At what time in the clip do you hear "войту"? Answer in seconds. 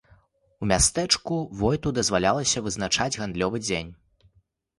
1.59-1.91